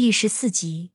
[0.00, 0.92] 第十四集，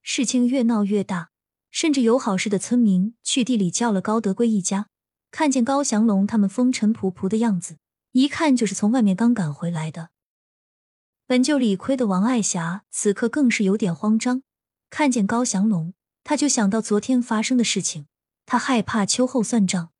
[0.00, 1.28] 事情越闹越大，
[1.70, 4.88] 甚至有好事的村民去地里叫了高德贵一家，
[5.30, 7.76] 看见高祥龙他们风尘仆仆的样子，
[8.12, 10.08] 一看就是从外面刚赶回来的。
[11.26, 14.42] 本就理亏的王爱霞此刻更是有点慌张，
[14.88, 15.92] 看见高祥龙，
[16.24, 18.06] 他就想到昨天发生的事情，
[18.46, 19.90] 他害怕秋后算账，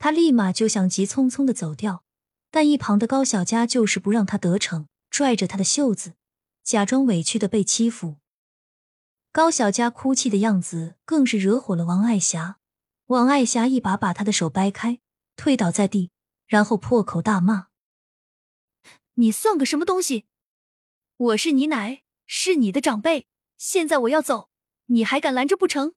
[0.00, 2.02] 他立马就想急匆匆的走掉，
[2.50, 4.88] 但一旁的高小佳就是不让他得逞。
[5.12, 6.14] 拽着他的袖子，
[6.62, 8.16] 假装委屈的被欺负。
[9.32, 12.58] 高小佳哭泣的样子更是惹火了王爱霞。
[13.06, 15.00] 王爱霞一把把她的手掰开，
[15.36, 16.10] 推倒在地，
[16.46, 17.68] 然后破口大骂
[19.14, 20.26] ：“你算个什么东西？
[21.16, 23.26] 我是你奶，是你的长辈，
[23.58, 24.50] 现在我要走，
[24.86, 25.94] 你还敢拦着不成？”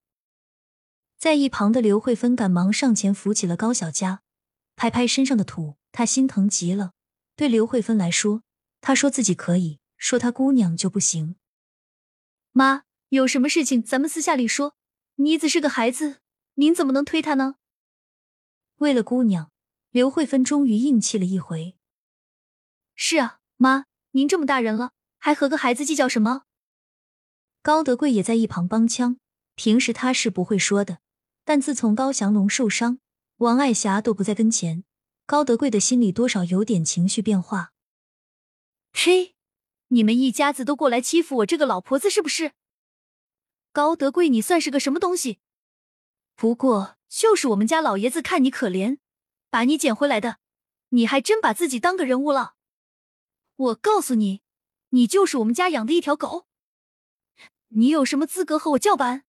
[1.17, 4.21] 在一旁的刘慧芬赶忙上前扶起了高小佳，
[4.75, 6.93] 拍拍身上的土，她心疼极了。
[7.35, 8.43] 对刘慧芬来说，
[8.81, 11.37] 她说自己可以说他姑娘就不行。
[12.51, 14.75] 妈，有什么事情咱们私下里说。
[15.15, 16.17] 妮子是个孩子，
[16.55, 17.55] 您怎么能推她呢？
[18.79, 19.49] 为了姑娘，
[19.91, 21.77] 刘慧芬终于硬气了一回。
[22.95, 26.43] 是啊，妈，您这么大人了，还和个孩子计较什么？
[27.61, 29.17] 高德贵也在一旁帮腔。
[29.55, 30.99] 平时他是不会说的，
[31.45, 32.99] 但自从高祥龙受伤，
[33.37, 34.83] 王爱霞都不在跟前，
[35.25, 37.71] 高德贵的心里多少有点情绪变化。
[38.91, 39.32] 嘿，
[39.93, 42.53] 你们一家子都过来欺负我这个老婆子是不是？
[43.71, 45.37] 高德贵，你算是个什么东西？
[46.35, 48.97] 不过就是我们家老爷子看你可怜，
[49.51, 50.39] 把你捡回来的，
[50.89, 52.55] 你还真把自己当个人物了。
[53.55, 54.41] 我告诉你，
[54.89, 56.47] 你就是我们家养的一条狗，
[57.67, 59.25] 你有什么资格和我叫板？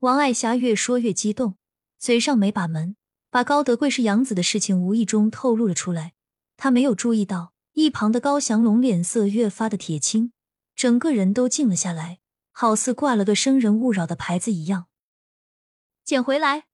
[0.00, 1.56] 王爱霞越说越激动，
[1.98, 2.96] 嘴上没把门，
[3.30, 6.12] 把高德贵是养子的事情无意中透露了出来。
[6.58, 7.54] 他没有注意到。
[7.78, 10.32] 一旁的高祥龙脸色越发的铁青，
[10.74, 12.18] 整个人都静了下来，
[12.50, 14.88] 好似挂了个“生人勿扰”的牌子一样。
[16.04, 16.66] 捡回来，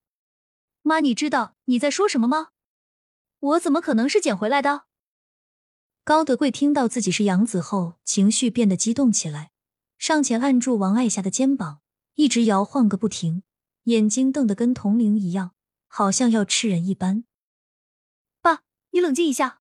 [0.80, 2.52] 妈，你知道你在说什么吗？
[3.38, 4.84] 我怎么可能是捡回来的？
[6.04, 9.50] 高德贵听到自己是养子后，情绪变得激动起来，
[9.98, 11.82] 上前按住王爱霞的肩膀，
[12.14, 13.42] 一直摇晃个不停，
[13.82, 15.54] 眼睛瞪得跟铜铃一样，
[15.86, 17.24] 好像要吃人一般。
[18.40, 18.62] 爸，
[18.92, 19.60] 你冷静一下。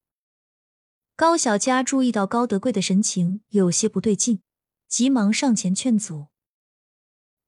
[1.23, 4.41] 高小佳注意到高德贵的神情有些不对劲，
[4.89, 6.27] 急忙上前劝阻：“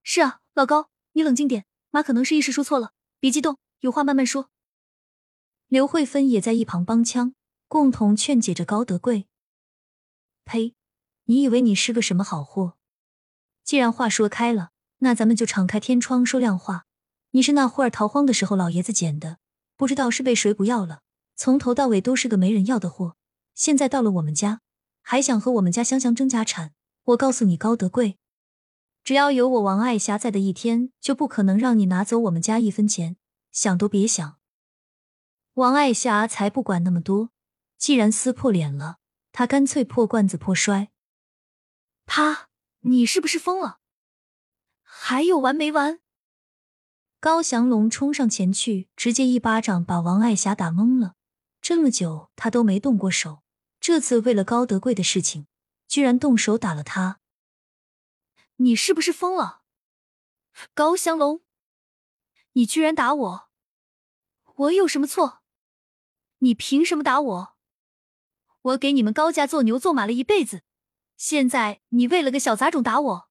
[0.01, 4.49] 是啊，老高，你冷静点，妈可能是一时说错了，别激动，有话慢慢说。”
[5.67, 7.35] 刘慧芬也在一旁帮腔，
[7.67, 9.27] 共同劝解着高德贵
[10.45, 10.73] ：“呸，
[11.25, 12.77] 你以为你是个什么好货？
[13.65, 14.69] 既然话说开了，
[14.99, 16.85] 那咱们就敞开天窗说亮话。
[17.31, 19.39] 你是那会儿逃荒的时候老爷子捡的，
[19.75, 21.01] 不知道是被谁不要了，
[21.35, 23.17] 从头到尾都是个没人要的货。”
[23.55, 24.61] 现在到了我们家，
[25.01, 26.73] 还想和我们家香香争家产？
[27.05, 28.19] 我告诉你，高德贵，
[29.01, 33.15] 只要有我王爱霞在的一天，就不可能让你拿走我们家一分钱，
[33.53, 34.37] 想都别想。
[35.53, 37.29] 王爱霞才不管那么多，
[37.77, 38.97] 既然撕破脸了，
[39.31, 40.91] 她干脆破罐子破摔。
[42.05, 42.49] 他，
[42.81, 43.79] 你是不是疯了？
[44.83, 46.01] 还有完没完？
[47.21, 51.13] 高祥龙冲上前去，直接一巴掌把王爱霞打懵了。
[51.61, 53.44] 这么久，他都没动过手。
[53.87, 55.45] 这次为了高德贵的事情，
[55.87, 57.19] 居然动手打了他！
[58.55, 59.61] 你是不是疯了，
[60.73, 61.43] 高祥龙？
[62.53, 63.49] 你居然打我！
[64.55, 65.43] 我有什么错？
[66.39, 67.55] 你凭什么打我？
[68.63, 70.63] 我给你们高家做牛做马了一辈子，
[71.15, 73.29] 现在你为了个小杂种打我！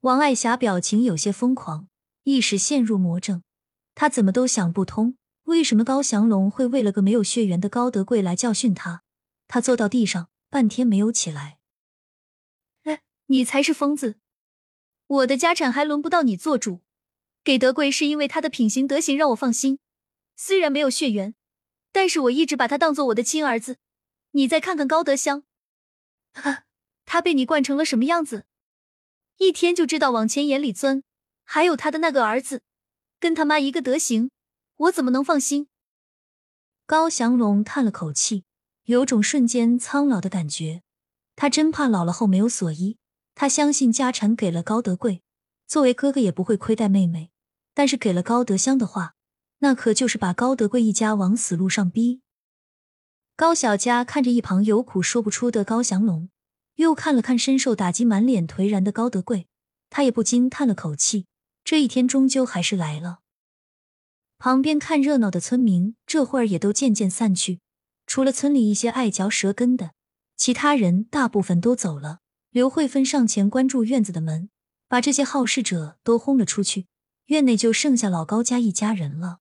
[0.00, 1.88] 王爱霞表情有些疯狂，
[2.24, 3.44] 一时陷入魔怔，
[3.94, 9.04] 她怎么都想不通，为什么高祥龙会为了个没有血缘的高德贵来教训他？
[9.48, 11.58] 他坐到地上，半天没有起来。
[12.84, 14.20] 哎，你才是疯子！
[15.06, 16.82] 我的家产还轮不到你做主。
[17.42, 19.78] 给德贵是因为他的品行德行让我放心，
[20.36, 21.34] 虽然没有血缘，
[21.90, 23.78] 但是我一直把他当做我的亲儿子。
[24.32, 25.44] 你再看看高德香，
[26.34, 26.64] 哈，
[27.06, 28.44] 他被你惯成了什么样子？
[29.38, 31.02] 一天就知道往钱眼里钻。
[31.44, 32.62] 还有他的那个儿子，
[33.18, 34.30] 跟他妈一个德行，
[34.76, 35.68] 我怎么能放心？
[36.84, 38.44] 高祥龙叹了口气。
[38.88, 40.80] 有种瞬间苍老的感觉，
[41.36, 42.96] 他真怕老了后没有所依。
[43.34, 45.20] 他相信家产给了高德贵，
[45.66, 47.30] 作为哥哥也不会亏待妹妹。
[47.74, 49.14] 但是给了高德香的话，
[49.58, 52.22] 那可就是把高德贵一家往死路上逼。
[53.36, 56.30] 高小佳看着一旁有苦说不出的高祥龙，
[56.76, 59.48] 又看了看深受打击、满脸颓然的高德贵，
[59.90, 61.26] 他也不禁叹了口气。
[61.62, 63.18] 这一天终究还是来了。
[64.38, 67.60] 旁边看热闹的村民这会儿也都渐渐散去。
[68.08, 69.92] 除了村里一些爱嚼舌根的，
[70.34, 72.20] 其他人大部分都走了。
[72.48, 74.48] 刘慧芬上前关住院子的门，
[74.88, 76.86] 把这些好事者都轰了出去。
[77.26, 79.40] 院内就剩下老高家一家人了。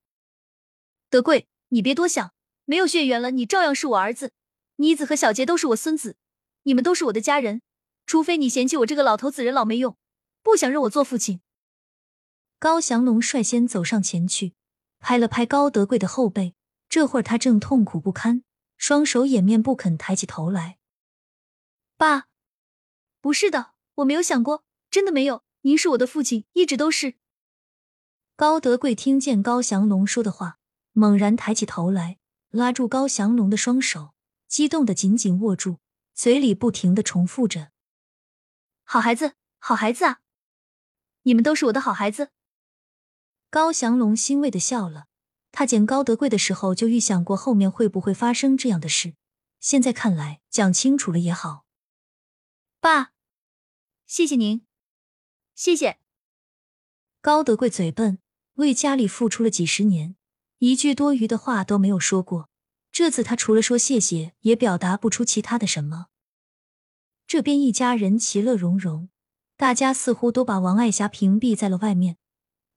[1.10, 2.34] 德贵，你别多想，
[2.66, 4.34] 没有血缘了，你照样是我儿子。
[4.76, 6.18] 妮子和小杰都是我孙子，
[6.64, 7.62] 你们都是我的家人。
[8.06, 9.96] 除非你嫌弃我这个老头子人老没用，
[10.44, 11.40] 不想认我做父亲。
[12.60, 14.54] 高祥龙率先走上前去，
[15.00, 16.54] 拍了拍高德贵的后背。
[16.90, 18.44] 这会儿他正痛苦不堪，
[18.78, 20.78] 双手掩面不肯抬起头来。
[21.98, 22.28] 爸。
[23.20, 25.44] 不是的，我没有想过，真的没有。
[25.62, 27.16] 您是我的父亲，一直都是。
[28.38, 30.60] 高德贵听见高祥龙说的话，
[30.94, 32.20] 猛然抬起头来，
[32.52, 34.14] 拉住高祥龙的双手，
[34.48, 35.80] 激动的紧紧握住，
[36.14, 37.72] 嘴里不停的重复着
[38.86, 40.22] ：“好孩子，好孩子啊！
[41.24, 42.30] 你们都是我的好孩子。”
[43.50, 45.08] 高祥龙欣慰的笑了。
[45.52, 49.16] 他捡高德贵的时候，就预想过后面会不会发生这样的事，
[49.60, 51.66] 现在看来，讲清楚了也好。
[52.80, 53.12] 爸。
[54.06, 54.66] 谢谢您，
[55.54, 56.00] 谢谢。
[57.20, 58.20] 高德贵嘴笨，
[58.54, 60.16] 为家里付出了几十年，
[60.60, 62.48] 一句多余的话都没有说过。
[62.90, 66.08] 这次他除了说谢谢，也表达不出其他的什么。
[67.28, 69.10] 这边一家人其乐融融，
[69.58, 72.16] 大家似乎都把王爱霞屏蔽在了外面。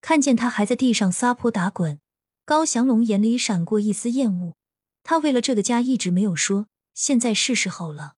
[0.00, 2.00] 看见他还在地上撒泼打滚，
[2.44, 4.56] 高祥龙眼里闪过一丝厌恶。
[5.02, 8.14] 他为了这个家一直没有说，现在是时候了。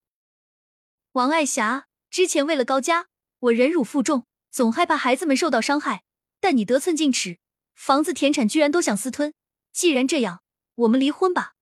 [1.13, 1.87] 王爱霞。
[2.09, 3.07] 之前为了高家，
[3.39, 6.03] 我忍辱负重，总害怕孩子们受到伤害。
[6.39, 7.39] 但你得寸进尺，
[7.73, 9.33] 房子田产居然都想私吞。
[9.71, 10.43] 既然这样，
[10.75, 11.55] 我们离婚吧。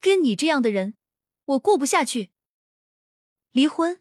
[0.00, 0.96] 跟你这样的人，
[1.44, 2.32] 我过不下去。
[3.52, 4.00] 离婚？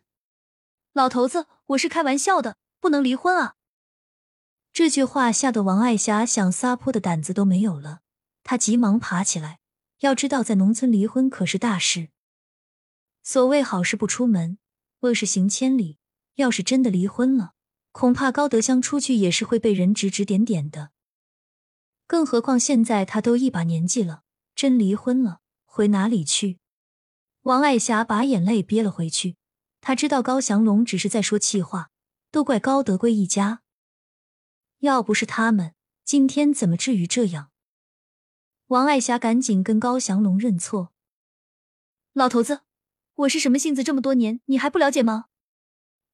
[0.91, 3.55] 老头子，我是开玩笑的，不能离婚啊！
[4.79, 7.99] 这句话吓得王爱霞想撒泼的胆子都没有了，
[8.43, 9.59] 她急忙爬起来。
[9.99, 12.07] 要知道，在农村离婚可是大事。
[13.21, 14.57] 所谓好事不出门。
[15.01, 15.97] 恶事行千里，
[16.35, 17.55] 要是真的离婚了，
[17.91, 20.91] 恐怕高德香出去也是会被人指指点点的。
[22.07, 24.21] 更何况现在他都一把年纪了，
[24.55, 26.59] 真离婚了，回哪里去？
[27.41, 29.35] 王爱霞把眼泪憋了回去。
[29.81, 31.89] 她知道高祥龙只是在说气话，
[32.31, 33.59] 都怪高德贵一家。
[34.79, 35.73] 要不是他们，
[36.05, 37.51] 今天怎么至于这样？
[38.67, 40.93] 王爱霞赶紧跟高祥龙认错，
[42.13, 42.61] 老头子。
[43.15, 43.83] 我是什么性子？
[43.83, 45.25] 这么多年你还不了解吗？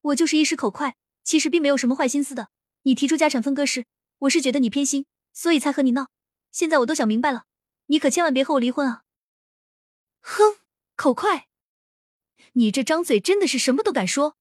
[0.01, 2.49] 我就是一时口快，其实并没有什么坏心思的。
[2.81, 3.85] 你提出家产分割时，
[4.17, 6.09] 我是觉得你偏心，所以才和你闹。
[6.51, 7.45] 现在我都想明白了，
[7.85, 9.03] 你可千万别和我离婚啊！
[10.21, 10.57] 哼，
[10.95, 11.47] 口快！
[12.53, 14.37] 你这张嘴真的是什么都敢说，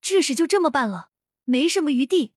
[0.00, 1.10] 这事就这么办了，
[1.44, 2.34] 没什么余地。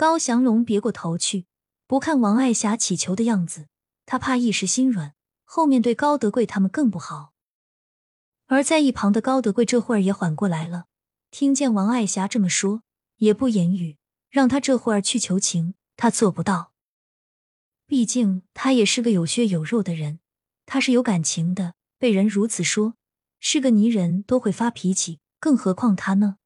[0.00, 1.44] 高祥龙别过头去，
[1.86, 3.66] 不看王爱霞乞求的样子，
[4.06, 5.14] 他怕一时心软，
[5.44, 7.34] 后面对高德贵他们更不好。
[8.46, 10.86] 而在一旁的高德贵这会儿也缓过来了，
[11.30, 12.82] 听见王爱霞这么说，
[13.18, 13.98] 也不言语，
[14.30, 16.72] 让他这会儿去求情，他做不到。
[17.86, 20.20] 毕竟他也是个有血有肉的人，
[20.64, 21.74] 他是有感情的。
[21.98, 22.94] 被人如此说，
[23.38, 26.38] 是个泥人都会发脾气，更何况他呢？